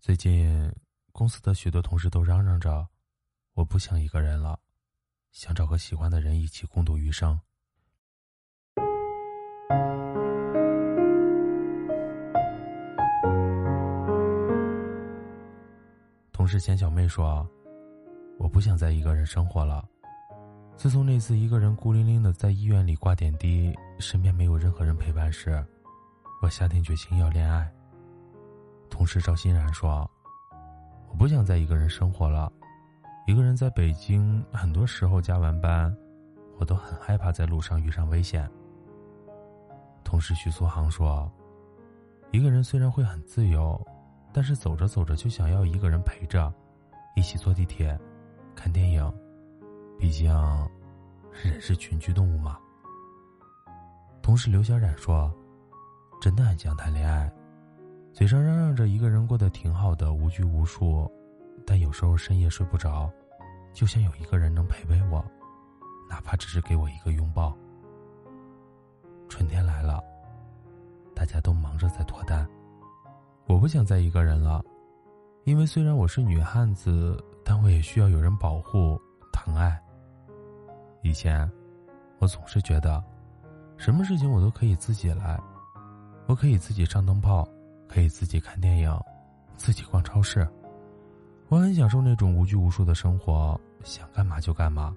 [0.00, 0.74] 最近，
[1.12, 2.88] 公司的许多同事都嚷嚷着，
[3.52, 4.58] 我不想一个人了，
[5.30, 7.38] 想找个喜欢的人一起共度余生。
[16.32, 17.46] 同事钱小妹说
[18.40, 19.86] ：“我不想再一个人生活了。
[20.76, 25.62] 自从那次一个人孤零零的在医院里挂点滴，身边没有任何人陪伴时，
[26.40, 27.70] 我下定决心要恋爱。”
[28.90, 30.08] 同事赵欣然说
[31.08, 32.52] ：“我不想再一个人生活了，
[33.26, 35.96] 一个人在北京，很多时候加完班，
[36.58, 38.50] 我都很害怕在路上遇上危险。”
[40.04, 41.30] 同事徐苏杭说
[42.30, 43.80] ：“一个人虽然会很自由，
[44.32, 46.52] 但是走着走着就想要一个人陪着，
[47.16, 47.98] 一起坐地铁、
[48.54, 49.10] 看电影，
[49.98, 50.30] 毕竟
[51.32, 52.58] 人是群居动物嘛。”
[54.20, 55.32] 同事刘小冉说
[56.20, 57.32] ：“真的很想谈恋爱。”
[58.12, 61.10] 嘴上嚷嚷着一个人过得挺好的，无拘无束，
[61.64, 63.10] 但有时候深夜睡不着，
[63.72, 65.24] 就想有一个人能陪陪我，
[66.08, 67.56] 哪怕只是给我一个拥抱。
[69.28, 70.02] 春天来了，
[71.14, 72.46] 大家都忙着在脱单，
[73.46, 74.62] 我不想再一个人了，
[75.44, 79.00] 因为虽然我是女汉子，但我也需要有人保护、
[79.32, 79.80] 疼爱。
[81.02, 81.50] 以前，
[82.18, 83.02] 我总是觉得，
[83.76, 85.40] 什么事情我都可以自己来，
[86.26, 87.48] 我可以自己上灯泡。
[87.92, 89.00] 可以自己看电影，
[89.56, 90.46] 自己逛超市，
[91.48, 94.94] 我很享受那种无拘无束的生活，想干嘛就干嘛。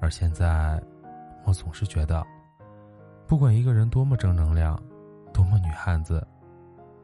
[0.00, 0.78] 而现在，
[1.44, 2.22] 我总是觉得，
[3.26, 4.78] 不管一个人多么正能量，
[5.32, 6.22] 多么女汉子，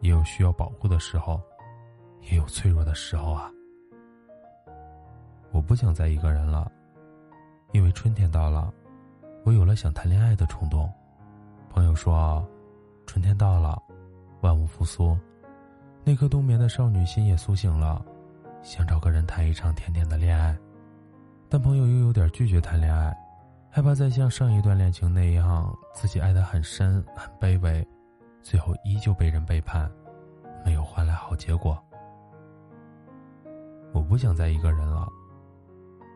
[0.00, 1.40] 也有需要保护的时候，
[2.30, 3.50] 也有脆弱的时候啊。
[5.50, 6.70] 我不想再一个人了，
[7.72, 8.70] 因为春天到了，
[9.44, 10.92] 我有了想谈恋爱的冲动。
[11.70, 12.46] 朋友说，
[13.06, 13.82] 春天到了。
[14.40, 15.16] 万物复苏，
[16.04, 18.04] 那颗冬眠的少女心也苏醒了，
[18.62, 20.56] 想找个人谈一场甜甜的恋爱，
[21.48, 23.16] 但朋友又有点拒绝谈恋爱，
[23.70, 27.86] 害怕再像上一段恋情那样，自己爱得很深很卑微，
[28.42, 29.90] 最后依旧被人背叛，
[30.64, 31.78] 没有换来好结果。
[33.92, 35.08] 我不想再一个人了，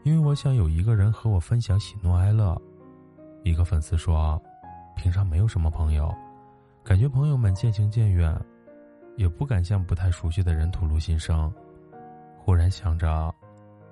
[0.05, 2.57] 因为我想有一个人和我分享喜怒哀乐。
[3.43, 4.41] 一个粉丝说，
[4.97, 6.15] 平常没有什么朋友。
[6.85, 8.39] 感觉朋友们渐行渐远，
[9.17, 11.51] 也不敢向不太熟悉的人吐露心声。
[12.37, 13.35] 忽然想着，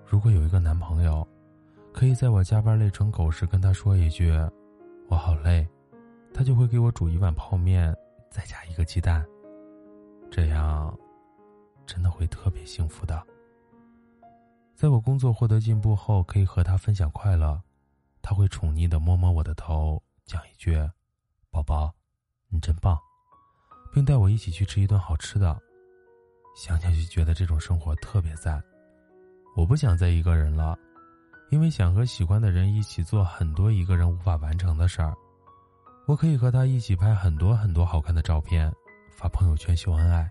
[0.06, 1.26] 如果有一个男朋友，
[1.90, 4.30] 可以在我加班累成狗时跟他说一句
[5.08, 5.66] “我好累”，
[6.34, 7.96] 他就会给我煮一碗泡面，
[8.30, 9.24] 再加一个鸡蛋。
[10.30, 10.94] 这样，
[11.86, 13.26] 真的会特别幸福的。
[14.74, 17.58] 在我工作获得进步后，可以和他分享快乐，
[18.20, 20.76] 他会宠溺的摸摸我的头，讲一句
[21.50, 21.90] “宝宝”。
[22.54, 23.00] 你真棒，
[23.90, 25.58] 并带我一起去吃一顿好吃的。
[26.54, 28.62] 想想就觉得这种生活特别赞。
[29.56, 30.78] 我不想再一个人了，
[31.50, 35.14] 因为想和喜欢的人一起做很多一个人无法完成的事儿。
[36.06, 38.70] 我可以和他一起拍很多很多好看的照片，
[39.16, 40.30] 发朋友圈秀恩爱。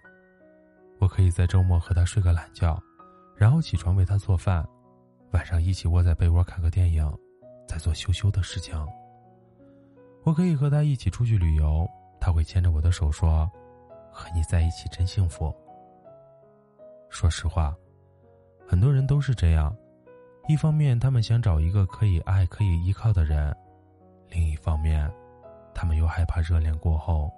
[0.99, 2.79] 我可以在周末和他睡个懒觉，
[3.35, 4.63] 然后起床为他做饭，
[5.31, 7.11] 晚上一起窝在被窝看个电影，
[7.67, 8.79] 再做羞羞的事情。
[10.23, 11.89] 我可以和他一起出去旅游。
[12.21, 13.51] 他会牵着我的手说
[14.13, 15.53] ：“和你在一起真幸福。”
[17.09, 17.75] 说实话，
[18.65, 19.75] 很多人都是这样。
[20.47, 23.51] 一方面，他们想找一个可以爱、可以依靠的人；
[24.29, 25.11] 另一方面，
[25.73, 27.31] 他们又害怕热恋过后，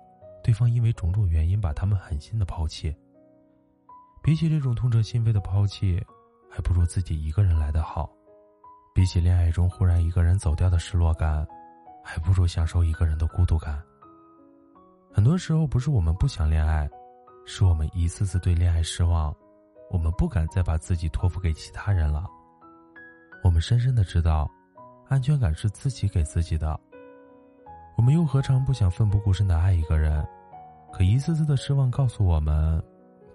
[0.43, 2.95] 对方因为种种原因把他们狠心的抛弃。
[4.21, 6.05] 比起这种痛彻心扉的抛弃，
[6.49, 8.09] 还不如自己一个人来的好。
[8.93, 11.45] 比起恋爱中忽然一个人走掉的失落感，
[12.03, 13.81] 还不如享受一个人的孤独感。
[15.13, 16.89] 很多时候不是我们不想恋爱，
[17.45, 19.33] 是我们一次次对恋爱失望，
[19.91, 22.25] 我们不敢再把自己托付给其他人了。
[23.43, 24.49] 我们深深的知道，
[25.07, 26.79] 安全感是自己给自己的。
[27.95, 30.25] 我们又何尝不想奋不顾身的爱一个人？
[30.91, 32.83] 可一次次的失望告诉我们，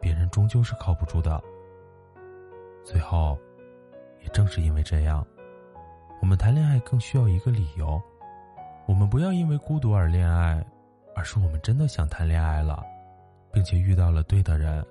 [0.01, 1.41] 别人终究是靠不住的。
[2.85, 3.39] 最后，
[4.21, 5.25] 也正是因为这样，
[6.21, 8.03] 我们谈恋爱更需要一个理由。
[8.87, 10.61] 我们不要因为孤独而恋爱。
[11.19, 12.81] 而是我们真的想谈恋爱了，
[13.53, 14.87] 并且遇到了对的人，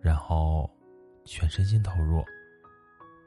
[0.00, 0.70] 然后
[1.24, 2.24] 全身心投入。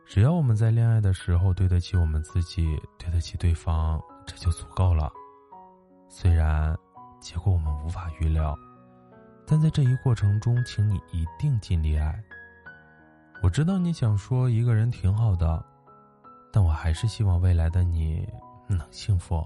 [0.06, 2.66] 只要我们在恋爱的时候对得起我们自己，
[2.98, 5.12] 对得起对方，这就足够了。
[6.08, 6.74] 虽然
[7.20, 8.58] 结果我们无法预料，
[9.46, 12.18] 但在这一过程中，请你一定尽力爱。
[13.44, 15.62] 我知道你想说一个人挺好的，
[16.50, 18.26] 但我还是希望未来的你
[18.70, 19.46] 能幸福。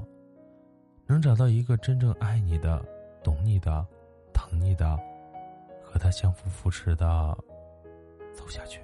[1.07, 2.83] 能找到一个真正爱你的、
[3.23, 3.85] 懂你的、
[4.33, 4.99] 疼你的，
[5.83, 7.37] 和他相互扶持的
[8.33, 8.81] 走下去。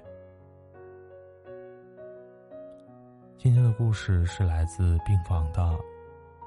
[3.38, 5.76] 今天的故事是来自病房的，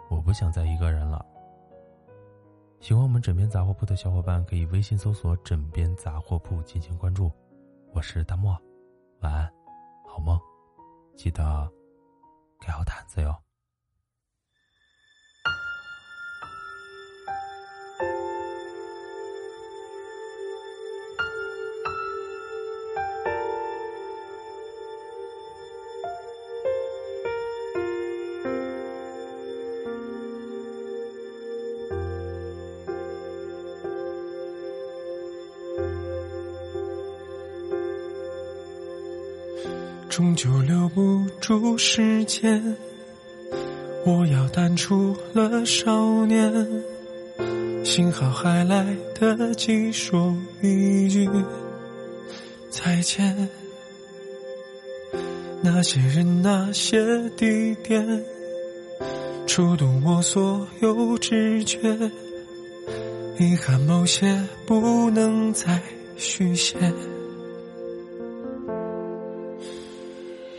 [0.09, 1.27] 我不想再一个人了。
[2.79, 7.33] 喜欢我们枕边杂货铺的小伙伴，可以微信搜索“枕边杂货铺”进行关注。
[7.93, 8.57] 我是大漠，
[9.21, 9.53] 晚安，
[10.07, 10.39] 好梦，
[11.17, 11.69] 记得
[12.61, 13.44] 盖好毯子哟。
[40.17, 42.77] 终究留不住时间，
[44.07, 46.53] 我要淡出了少年。
[47.85, 48.87] 幸好还来
[49.19, 50.33] 得及说
[50.63, 51.29] 一句
[52.71, 53.49] 再见。
[55.61, 58.25] 那些人，那些地点，
[59.49, 61.77] 触动我所有知觉。
[63.41, 65.83] 遗憾某些不能再
[66.17, 66.77] 续写。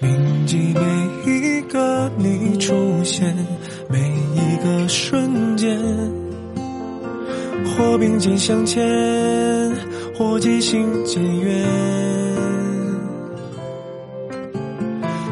[0.05, 0.81] 铭记每
[1.31, 3.35] 一个你出现，
[3.89, 3.97] 每
[4.35, 5.75] 一个瞬间，
[7.65, 8.85] 或并肩向前，
[10.15, 11.65] 或渐行渐远。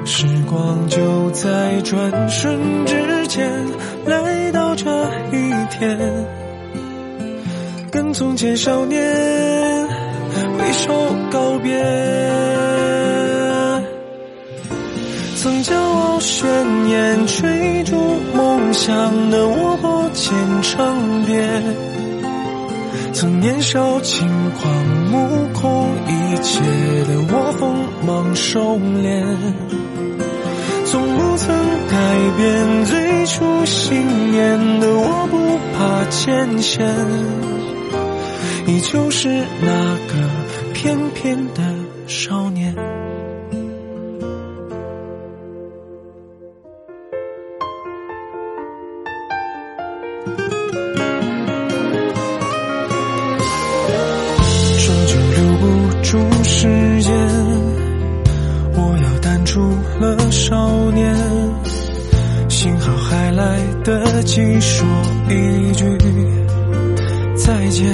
[0.05, 3.47] 时光就在转瞬之间
[4.05, 4.89] 来到这
[5.31, 5.99] 一天，
[7.91, 9.87] 跟从前少年
[10.57, 11.79] 挥手告别。
[15.43, 17.97] 曾骄傲宣言追逐
[18.33, 21.61] 梦想的我不见长跌，
[23.11, 24.73] 曾年少轻狂
[25.11, 27.75] 目空一切的我锋
[28.07, 29.25] 芒收敛，
[30.85, 31.53] 从不曾
[31.89, 31.97] 改
[32.37, 36.87] 变最初信念的我不怕艰险，
[38.65, 39.27] 依旧是
[39.59, 40.13] 那个
[40.73, 41.61] 翩翩的
[42.07, 42.42] 少
[63.83, 64.87] 得及说
[65.29, 65.85] 一句
[67.35, 67.91] 再见。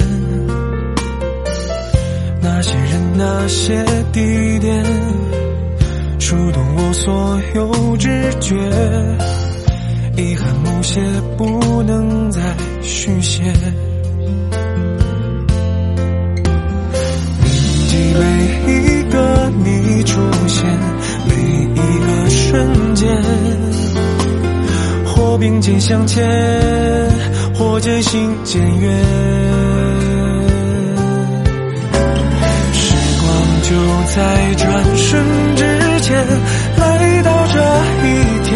[2.40, 4.84] 那些人，那些地点，
[6.18, 8.08] 触动我所有知
[8.40, 8.54] 觉，
[10.16, 11.00] 遗憾某些
[11.36, 12.40] 不能再
[12.82, 13.42] 续写。
[25.70, 26.26] 肩向前，
[27.54, 28.90] 或渐行渐远。
[32.72, 33.30] 时光
[33.62, 33.70] 就
[34.12, 35.24] 在转瞬
[35.54, 35.62] 之
[36.00, 36.26] 间
[36.76, 37.60] 来到这
[38.04, 38.08] 一
[38.48, 38.50] 天，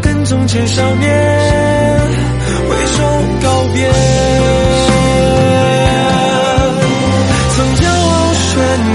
[0.00, 1.10] 跟从前少年
[2.68, 3.02] 挥手
[3.42, 3.90] 告别。
[7.56, 8.48] 曾骄傲宣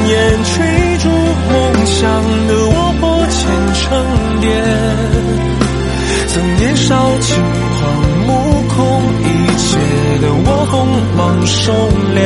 [0.07, 0.13] 言
[0.45, 0.53] 追
[1.00, 1.10] 逐
[1.51, 2.00] 梦想
[2.48, 3.43] 的我破茧
[3.74, 3.84] 成
[4.39, 4.48] 蝶，
[7.15, 7.81] 年少轻狂
[8.27, 8.27] 目
[8.67, 8.75] 空
[9.22, 9.24] 一
[9.55, 9.63] 切
[10.19, 10.75] 的我锋
[11.15, 11.72] 芒收
[12.13, 12.19] 敛，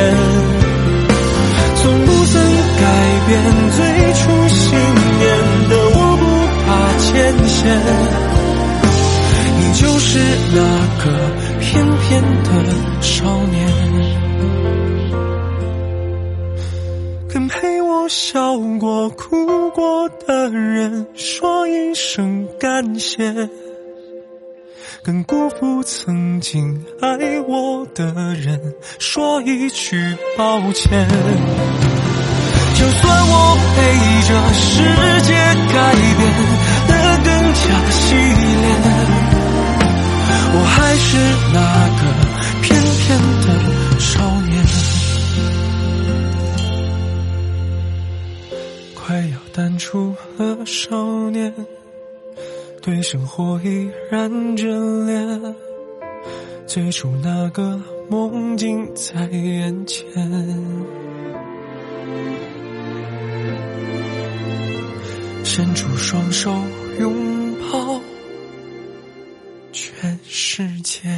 [1.75, 2.33] 从不曾
[2.79, 2.83] 改
[3.27, 3.29] 变
[3.77, 3.77] 最
[4.13, 4.57] 初信
[5.19, 5.23] 念
[5.69, 6.23] 的我不
[6.65, 6.67] 怕
[6.97, 7.07] 艰
[7.47, 7.59] 险，
[9.59, 10.09] 你就是
[10.55, 10.57] 那
[11.03, 11.05] 个
[11.59, 11.69] 翩
[11.99, 12.09] 翩
[12.43, 12.49] 的
[13.01, 13.13] 少
[13.45, 13.57] 年。
[17.31, 23.47] 跟陪我笑过、哭过的人，说一声感谢；
[25.03, 28.59] 跟辜负曾经爱我的人，
[28.99, 31.07] 说一句抱歉。
[32.75, 33.79] 就算我被
[34.27, 34.61] 这世
[35.21, 35.33] 界
[35.73, 36.21] 改变
[36.87, 36.91] 得
[37.23, 38.65] 更加洗练，
[40.51, 41.07] 我还是
[41.53, 41.57] 那
[41.99, 42.01] 个
[42.61, 42.67] 翩
[42.99, 43.07] 翩
[43.41, 43.47] 的
[43.99, 44.07] 少
[52.81, 55.55] 对生活依然眷恋
[56.65, 60.05] 最初那个梦境在眼前
[65.43, 66.51] 伸出双手
[66.99, 67.99] 拥抱
[69.71, 71.09] 全世界。